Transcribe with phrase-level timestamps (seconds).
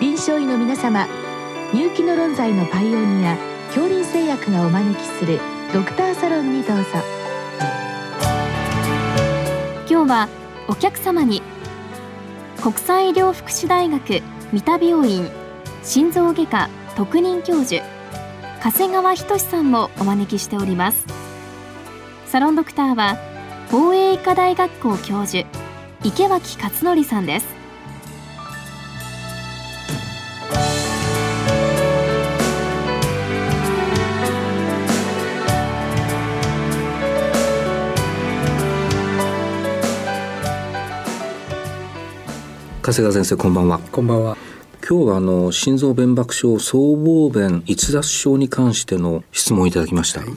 [0.00, 1.06] 臨床医の皆様
[1.74, 5.38] 入気の論剤のパイオニア恐林製薬がお招きする
[5.74, 6.84] ドクターサロンにどうぞ。
[9.86, 10.28] 今日は
[10.68, 11.42] お客様に
[12.62, 15.28] 国際医療福祉大学三田病院
[15.82, 17.84] 心臓外科特任教授
[18.64, 21.04] 長谷川仁さんもお招きしております。
[22.24, 23.18] サロンドクターは
[23.70, 25.46] 防衛医科大学校教授
[26.02, 27.59] 池脇勝則さんです。
[42.90, 43.78] 長谷川先生こんばんは。
[43.92, 44.36] こんばんは。
[44.84, 50.30] 今日はあの心臓弁膜症僧帽弁逸脱症に関しての質問をいただきました、はい、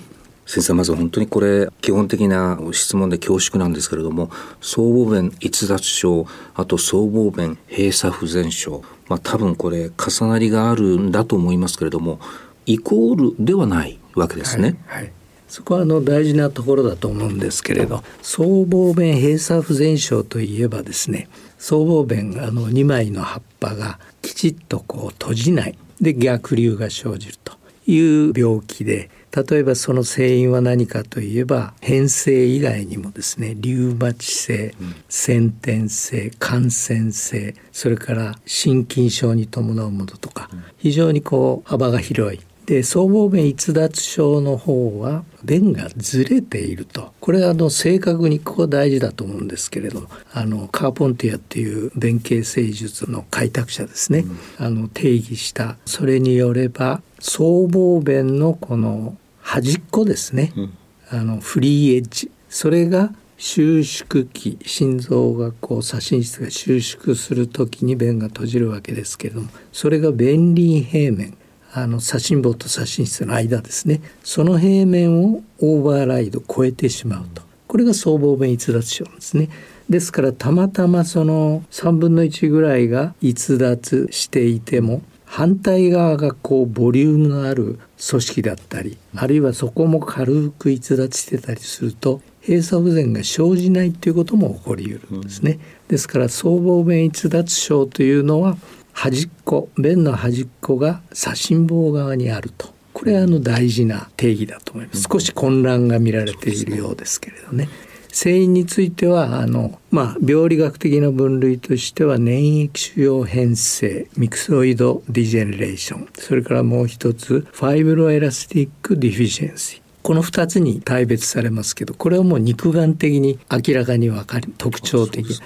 [0.46, 4.30] 先生まず本当にこれ基本的な質問で恐縮なんですけれども
[4.62, 12.20] 僧帽弁逸脱症あと僧帽弁閉鎖不全症まあ多分これ重なりがあるんだと思いますけれども
[12.68, 14.78] イコールではないわけですね。
[14.86, 15.14] はい、はい。
[15.54, 21.30] そこはあの大事なところだと思うんですけれど僧帽弁閉鎖不全症といえばですね
[21.64, 25.78] 僧帽弁あの2枚の葉っぱがきちっとこう閉じない。
[26.02, 27.54] で逆流が生じると
[27.88, 34.76] いう病気で例えばその成因は何かといえば変性以外にもですねリウマチ性
[35.08, 47.14] 先天性感染性それから心筋症に伴うものとか非常にこう幅が広いで僧帽弁逸脱症の方は便がずれていると。
[47.20, 54.20] これはあの正確にここ大事だと思うんですけれどあのカーポンティアっていう弁形成術の開拓者ですね、
[54.60, 55.78] うん、あの定義した。
[55.86, 60.78] それによれば僧帽弁のこの端っこですね、うん、
[61.10, 62.32] あのフリーエッジ。
[62.50, 71.38] それが収縮期心臓がこう左心室が収縮する時に弁が閉じるわけですけれどもそれが弁輪平面
[71.76, 74.02] あの左心房と左心室の間ですね。
[74.24, 77.42] その平面をオーバーライド超えてしまうと。
[77.68, 79.50] これが僧帽弁逸脱症ですね。
[79.90, 95.60] ですからたまたまその3分の1ぐらいが逸脱していても反対側がこうボリュームのある組織だったりあるいはそこも軽く逸脱してたりすると閉鎖不全が生じないということも起こりうるんですね。
[95.88, 98.58] ですから僧帽弁逸脱症というのは
[98.94, 102.74] 端っこ弁の端っこが左心房側にあると。
[102.94, 105.08] これはあの大事な定義だと思います。
[105.12, 107.68] 少し混乱が見られているようですけれどね。
[108.14, 116.08] 成因についてはあの、まあ、病理学的な分類としては粘液腫様変性 myxoid degeneration。
[116.14, 125.40] それからもう一つ fibroelastic deficiency この2つに大別されますけどこれはもう肉眼的に明らかに分かる特徴的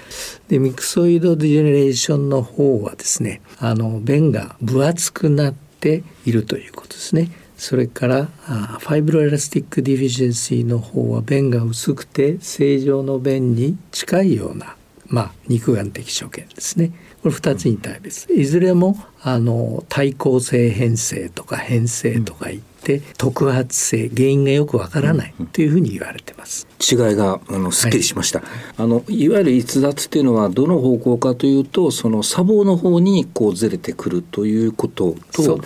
[0.48, 7.30] で myxoid degeneration の方はですねあの弁が分厚くなっているということですね。
[7.56, 14.76] それから fibroelastic deficiency の方は弁が薄くて正常の弁に近いような、
[15.08, 16.92] まあ、肉眼的所見ですね。
[17.20, 26.66] これ2つに大別いずれもあの退行性変性とか変性とかいって特発性原因がよくわからないというふうに言われてます。
[26.80, 35.64] 違いがあのすっきりしました、はい、あのいわゆる逸脱っていうのはどの方向かというとその砂防の方にこうずれてくるということと、ね、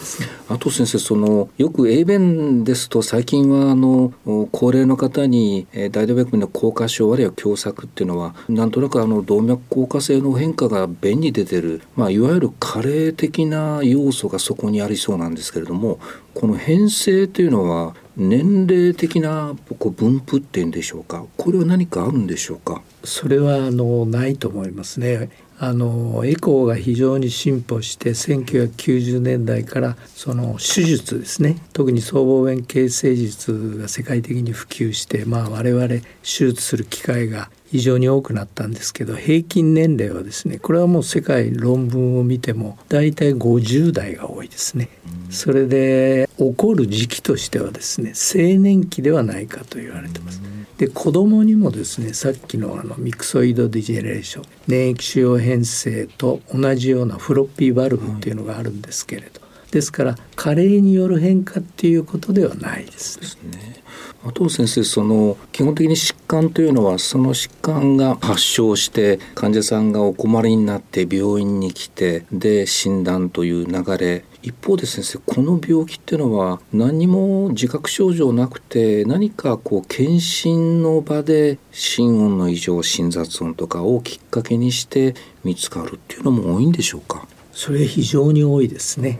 [0.48, 4.12] あと先生そのよく英弁ですと最近はあの
[4.52, 15.98] 高齢の方に大動脈の硬化症あるいは狭窄っていうのはなんとなくあの動脈硬化性の変化が便に出てる、まあ、いわゆる加齢的な要素がそこにありそうなんですけれども
[16.34, 21.24] この変性性というのは年齢的なこう分布っていうんでしょうか？
[21.36, 22.82] これは何かあるんでしょうか？
[23.04, 25.30] それはあのないと思いますね。
[25.58, 31.56] あのエコーが非常に進歩して1990年代からその手術ですね。
[31.72, 44.90] 特に僧帽弁形成術が世界的に普及して、まあ、我々手術する機会が非常に多くなったんですけど平均年齢はですねこれはもう世界論文を見ても大体50代が多いですね。
[45.30, 50.42] それで起こる時期としてはですね青年期ではないかと言われてます。
[50.76, 59.40] で子供にもですねさっきのあのミクソイドディジェネレーション粘液腫瘍変性と同じようなフロッピーバルブっていうのがあるんですけれど、
[59.72, 63.82] ですから加齢による変化っていうことではないですね。
[64.24, 87.26] あと先生その基本的に疾患というのはその疾患が発症して患者さんがお困りになって病院に来てで診断という流れ一方で先生この病気っていうのは何も自覚症状なくて何かこう検診の場で心音の異常心雑音とかをきっかけにして見つかるっていうのも多いんでしょうか？
[87.52, 89.18] それ非常に多いですね。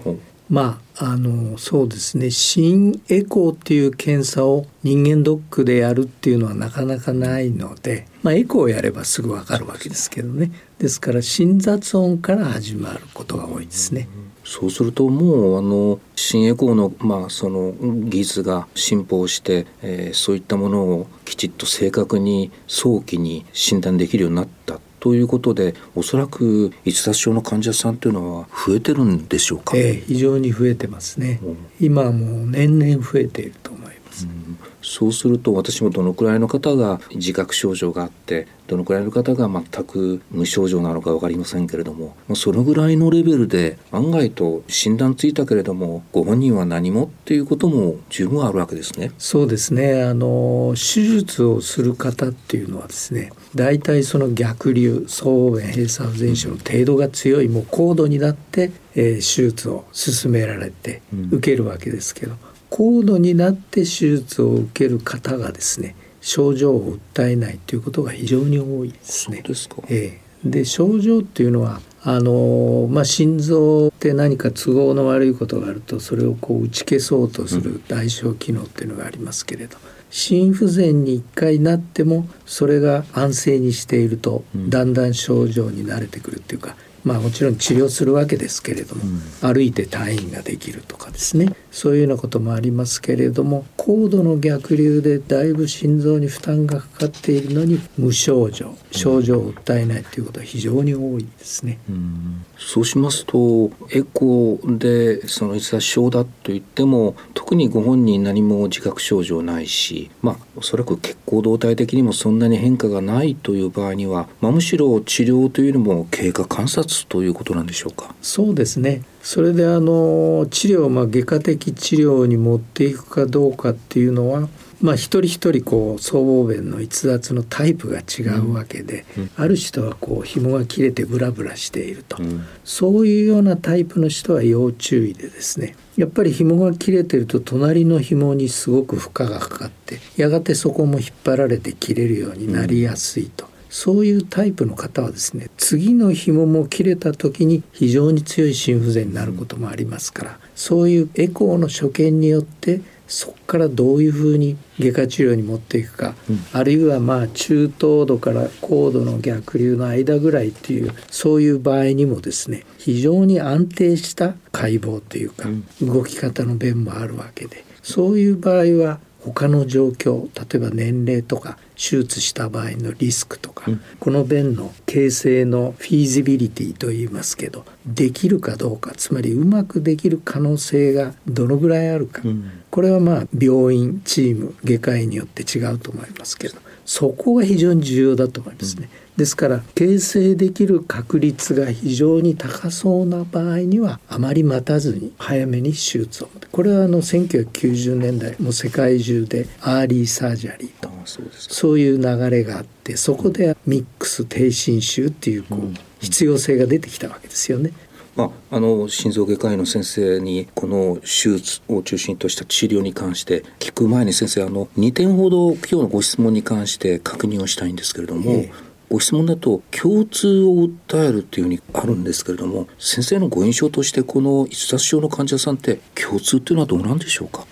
[0.50, 2.30] まああのそうですね。
[2.30, 10.52] 心エコーっていう検査を人間ドックでやるっていうのはなかなかないので、まあ、エコーをやればすぐ分かるわけですけどね。
[10.78, 14.08] ですから心雑音から始まることが多いですね。
[14.44, 24.80] そうするともうあの心エコーの,、まあその技術が進歩して、えー、そういったものをきちっと正確に早期に診断できるようになった。
[25.02, 49.12] ということでおそらく逸脱症の患者さんというのは増えてるんでしょうか、えー、非常に増えてますね、うん、今もう年々増えていると思います、うんそうすると私もどのくらいの方が自覚症状があってどのくらいの方が全く無症状なのか分かりませんけれどもそのぐらいのレベルで案外と診断ついたけれどもご本人は何もっていうことも十分あるわけですね。
[49.18, 62.32] そうですねあの手術をする方っていうのはですね大体その逆流総弁閉鎖不全症の程度が強いもう高度になって、えー、手術を進められて受けるわけですけど。
[62.32, 69.42] うん高度になって手術を受ける方がですね症状を訴えないということが非常に多いですね。
[69.42, 69.52] で
[69.90, 79.76] えー、で症状っていうのはあのまあ、心臓って何か都合の悪いことがあるとそれをこう打ち消そうとする代償機能っていうのがありますけれど、
[80.10, 86.74] 心不全に1回なってもそれが安静にしているとだんだん症状に慣れてくるっていうか
[87.04, 101.78] まあもちろん治療するわけですけれども、うん、歩いて退院ができるとかですねそういうようなこともありますけれども高度の逆流でだいぶ心臓に負担がかかっているのに無症状症状を訴えないということは非常に多いですね。
[101.88, 118.14] うん、そうしますとエコーでその一症だと言っても特にご本人何も自覚症状ないしまあおそらく血行動態的にもそんなに変化がないという場合には、まあ、むしろ治療というよりも経過観察つということなんでしょうか？
[118.20, 124.48] そうですねそれであの治療、まあ、外科的治療に持っていくかどうかっていうのは
[124.82, 129.30] まあ、一人一人こう僧帽弁の逸脱のタイプが違うわけで、うん。
[129.36, 143.51] ある人はこう紐が切れてブラブラしていると、うん、そういうようなタイプの人は要注意でですねやっぱり紐が切れてると隣の紐にすごく負荷がかかってやがてそこも引っ張られて切れるようになりやすいと。
[143.72, 188.88] そういうタイプの方はですね次の紐も切れた時に非常に強い心不全になることもありますからそういうエコーの所見によってそこからどういうふうに外科治療に持っていくか、うん、あるいはまあ中等度から高度の逆流の間ぐらいっていうそういう場合にもですね非常に安定した解剖というか、うん、動き方の弁もあるわけでそういう場合は他の状況例えば年齢とか手術した場合のリスクとか、うん、この弁の形成のフィーズビリティと言いますけどできるかどうかつまりうまくできる可能性がどのぐらいあるか、うん、これはまあ病院チーム外科医によって違うと思いますけどそこが非常に重要だと思いますね。
[189.16, 189.18] うん。
[189.18, 196.30] ですから形成できる確率が非常に高そうな場合にはあまり待たずに早めに手術を。
[196.50, 200.90] これはあの1990年代もう世界中で early surgery と
[201.32, 207.72] そういう流れがあってそこで MICS 低侵襲っていうこう必要性が出てきたわけですよね。
[208.16, 218.52] まあ、あの心臓外科医の先生にこの手術を中心とした治療に関して聞く前に先生あの2点ほど今日のご質問に関して確認をしたいんですけれども、ええ、
[218.90, 227.46] ご質問だと共通を訴えるっていうふうにあるんですけれども先生のご印象としてこの逸脱症の患者さんって共通っていうのはどうなんでしょうか？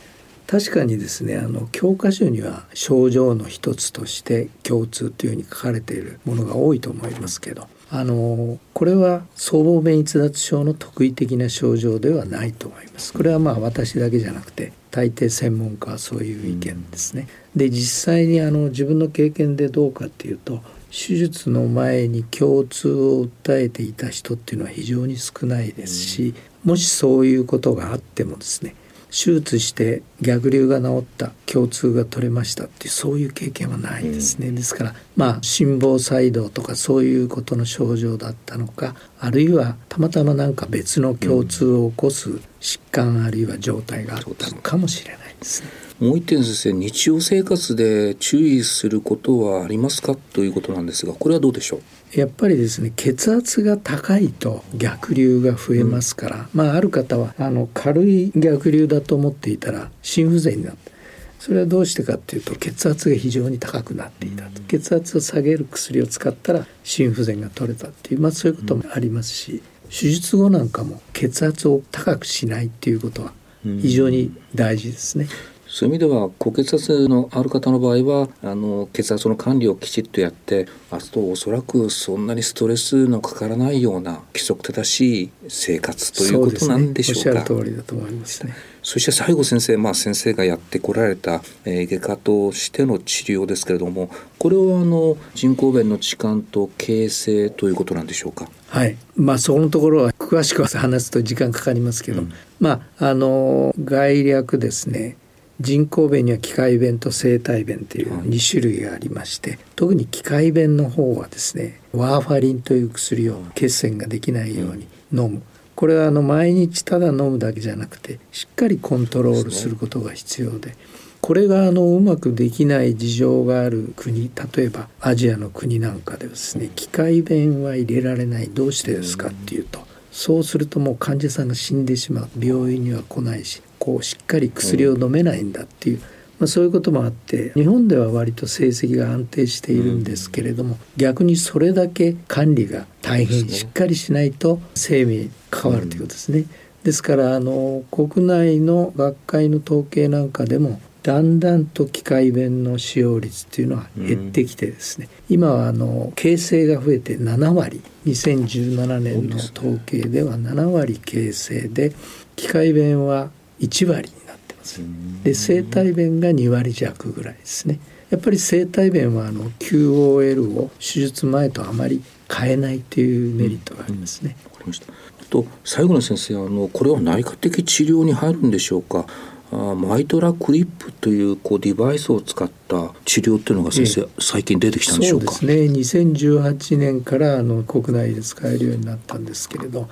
[0.46, 17.28] 確かにですねあの教科書には症状の一つとして共通というふうに書かれているものが多いと思いますけどあのこれは僧帽弁逸脱症の特異的な症状ではないと思いますこれはまあ私だけじゃなくて大抵専門家はそういう意見ですね。
[17.54, 28.74] で実際にあの自分の経験でどうかっていうと手術の前に共通を訴えていた人っていうのは非常に少ないですし、もしそういうことがあってもですね
[29.10, 45.68] 手術して逆流が治った共通が取れましたっていうそういう経験はないですね、ですからまあ心房細動とかそういうことの症状だったのかあるいはたまたま何か別の共通を起こす疾患あるいは状態があったのかもしれないですね。
[46.00, 50.14] もう一点先生日常生活で注意することはありますか？
[50.14, 51.80] ということなんですがこれはどうでしょ
[52.16, 52.18] う？
[52.18, 60.90] やっぱりですね血圧が高いと逆流が増えますから、うん、まあある方はあの軽い逆流だと思っていたら心不全になって
[61.38, 73.32] それはどうしてかっていうと血圧が非常に高くなっていたと、うん、血圧を下げる薬を使ったら心不全が取れたっていう、まあ、そういうこともありますし手術後なんかも血圧を高くしないっていうことは
[73.64, 75.28] 非常に大事ですね。
[75.72, 87.30] そういう意味では高血圧のある方の場合はあの血圧の管理をきちっとやってあとおそらくそんなにストレスのかからないような規則正しい生活ということなんでしょうか。
[87.30, 88.52] うね、おっしゃる通りだと思いますね。
[88.82, 98.48] そして最後先生、まあ、先生がやってこられた、えー、外科としての治療ですけれどもこれはあの人工弁の置換と形成ということなんでしょうか？
[98.68, 105.16] はいまあ、そこのところは詳しく話すと時間かかりますけど、うん、まああの概略ですね。
[105.58, 115.42] 人工弁には機械弁と生体弁という2種類がありまして、特に機械弁の方はですねワーファリンという薬を血栓ができないように飲む。
[115.74, 120.76] これはあの毎日ただ飲むだけじゃなくてしっかりコントロールすることが必要で。
[121.20, 128.48] これがあのうまくできない事情がある国例えばアジアの国なんかでですね機械弁は入れられない。
[128.48, 136.00] どうしてですかっていうとそうするともう患者さんが死んでしまう病院には来ないしこうしっかり薬を飲めないんだっていう、
[136.38, 146.44] まあ、そういうこともあって日本では割と成績が安定しているんですけれども、逆にそれだけ管理が大変しっかりしないと生命に関わるということですね。
[146.84, 161.92] ですからあの国内の学会の統計なんかでもだんだんと機械弁の使用率っていうのは減ってきてですね、うん、今はあの形成が増えて7割2017年の統計では7割形成で
[162.36, 163.30] 機械弁は
[163.60, 164.80] 1割になってます。
[165.24, 167.80] で生体弁が2割弱ぐらいですね。
[168.10, 174.36] やっぱり生体弁はあの QOL を手術前とあまり変えないというメリットがありますね。
[174.64, 179.06] うんうん、と最後の先生あのこれは内科的治療に入るんでしょうか？
[179.52, 185.32] あマイトラクリップというこうデバイスを使った治療っていうのが先生、ええ、最近出てきたんでしょうか？
[185.32, 185.72] そうですね。
[185.72, 189.88] 2018年からあの国内で使えるようになったんですけれど。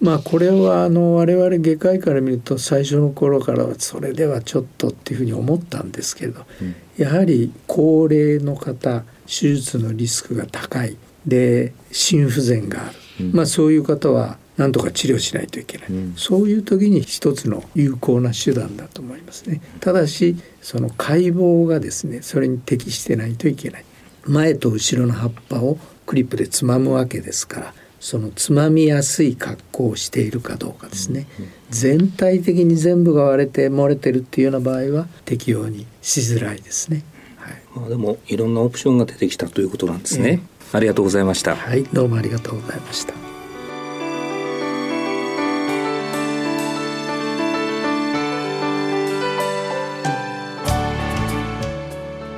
[0.00, 10.96] まあこれはあの我々外科医から見ると最初の頃からはそれではちょっとっていうふうに思ったんですけれど、うん、やはり高齢の方手術のリスクが高い。
[11.24, 19.60] で心不全がある、うん、まあそういう方は何とか治療しないといけない、うん、そういう時に一つの有効な手段だと思いますね。
[19.80, 23.84] ただしその解剖がですねそれに適してないといけない。
[24.26, 37.02] 前と後ろの葉っぱをクリップでつまむわけですからそのつまみやすい格好をしているかどうかですね、うんうん、全体的に全部が割れて漏れてるっていうような場合は適用にしづらいですね、
[37.36, 41.56] はい、まあでもいろんなオプションが出てきたということなんですね、えー、ありがとうございました。
[41.56, 41.84] はい。
[41.84, 43.23] どうもありがとうございました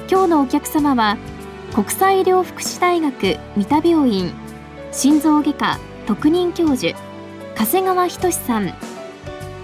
[0.08, 1.16] 今日のお客様は
[1.74, 4.32] 国際医療福祉大学三田病院
[4.92, 6.96] 心臓外科特任教授
[7.58, 8.72] 長谷川仁さん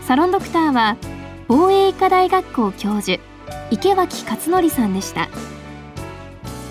[0.02, 0.96] サロンドクターは
[1.46, 3.22] 防衛医科大学校教授
[3.70, 5.28] 池脇勝則さんでした。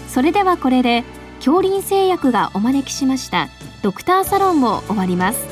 [0.08, 1.04] それではこれで
[1.38, 3.48] 恐林製薬がお招きしました。
[3.82, 5.51] ドクターサロンを終わります。